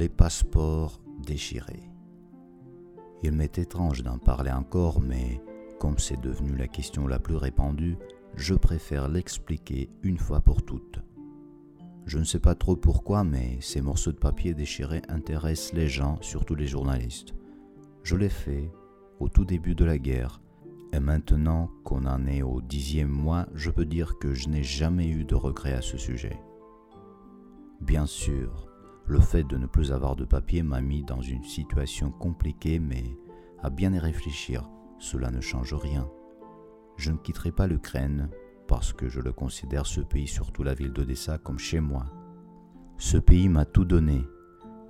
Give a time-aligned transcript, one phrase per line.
[0.00, 1.90] Les passeports déchirés.
[3.22, 5.42] Il m'est étrange d'en parler encore, mais
[5.78, 7.98] comme c'est devenu la question la plus répandue,
[8.34, 11.00] je préfère l'expliquer une fois pour toutes.
[12.06, 16.16] Je ne sais pas trop pourquoi, mais ces morceaux de papier déchirés intéressent les gens,
[16.22, 17.34] surtout les journalistes.
[18.02, 18.72] Je l'ai fait
[19.18, 20.40] au tout début de la guerre,
[20.94, 25.08] et maintenant qu'on en est au dixième mois, je peux dire que je n'ai jamais
[25.08, 26.40] eu de regrets à ce sujet.
[27.82, 28.69] Bien sûr,
[29.10, 33.02] le fait de ne plus avoir de papier m'a mis dans une situation compliquée, mais
[33.60, 36.08] à bien y réfléchir, cela ne change rien.
[36.96, 38.30] Je ne quitterai pas l'Ukraine
[38.68, 42.06] parce que je le considère ce pays, surtout la ville d'Odessa, comme chez moi.
[42.98, 44.24] Ce pays m'a tout donné.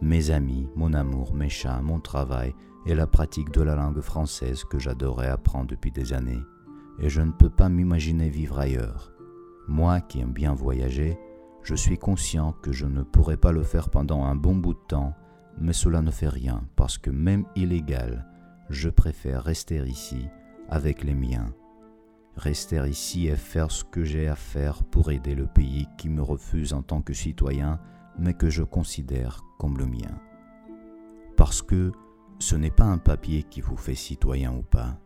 [0.00, 4.64] Mes amis, mon amour, mes chats, mon travail et la pratique de la langue française
[4.64, 6.42] que j'adorais apprendre depuis des années.
[6.98, 9.12] Et je ne peux pas m'imaginer vivre ailleurs.
[9.68, 11.16] Moi qui aime bien voyager,
[11.68, 14.86] je suis conscient que je ne pourrai pas le faire pendant un bon bout de
[14.88, 15.14] temps,
[15.60, 18.26] mais cela ne fait rien parce que même illégal,
[18.70, 20.28] je préfère rester ici
[20.70, 21.52] avec les miens.
[22.36, 26.22] Rester ici et faire ce que j'ai à faire pour aider le pays qui me
[26.22, 27.78] refuse en tant que citoyen,
[28.18, 30.18] mais que je considère comme le mien.
[31.36, 31.92] Parce que
[32.38, 34.98] ce n'est pas un papier qui vous fait citoyen ou pas.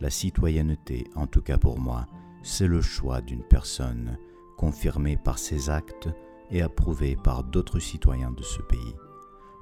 [0.00, 2.06] La citoyenneté, en tout cas pour moi,
[2.42, 4.18] c'est le choix d'une personne
[4.58, 6.10] confirmé par ses actes
[6.50, 8.94] et approuvé par d'autres citoyens de ce pays.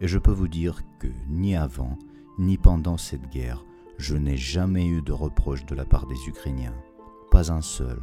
[0.00, 1.98] Et je peux vous dire que ni avant,
[2.38, 3.64] ni pendant cette guerre,
[3.98, 6.74] je n'ai jamais eu de reproche de la part des Ukrainiens.
[7.30, 8.00] Pas un seul,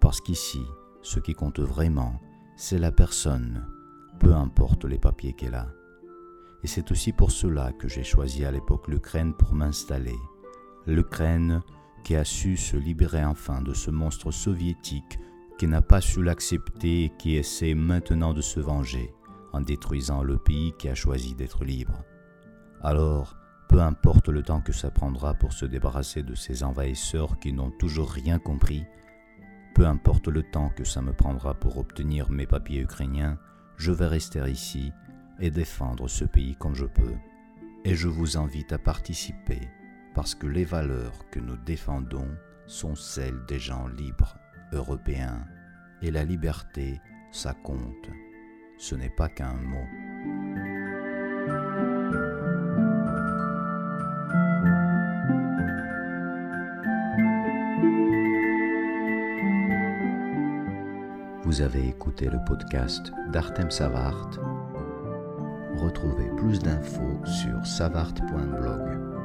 [0.00, 0.62] parce qu'ici,
[1.02, 2.20] ce qui compte vraiment,
[2.56, 3.66] c'est la personne,
[4.20, 5.68] peu importe les papiers qu'elle a.
[6.62, 10.16] Et c'est aussi pour cela que j'ai choisi à l'époque l'Ukraine pour m'installer.
[10.86, 11.62] L'Ukraine
[12.04, 15.18] qui a su se libérer enfin de ce monstre soviétique
[15.58, 19.12] qui n'a pas su l'accepter et qui essaie maintenant de se venger
[19.52, 22.04] en détruisant le pays qui a choisi d'être libre.
[22.80, 23.36] Alors,
[23.68, 27.72] peu importe le temps que ça prendra pour se débarrasser de ces envahisseurs qui n'ont
[27.72, 28.84] toujours rien compris,
[29.74, 33.38] peu importe le temps que ça me prendra pour obtenir mes papiers ukrainiens,
[33.76, 34.92] je vais rester ici
[35.40, 37.14] et défendre ce pays comme je peux.
[37.84, 39.60] Et je vous invite à participer
[40.14, 42.28] parce que les valeurs que nous défendons
[42.66, 44.36] sont celles des gens libres
[44.72, 45.46] européen.
[46.02, 47.00] Et la liberté,
[47.32, 48.10] ça compte.
[48.76, 49.86] Ce n'est pas qu'un mot.
[61.44, 64.30] Vous avez écouté le podcast d'Artem Savart.
[65.76, 69.17] Retrouvez plus d'infos sur savart.blog.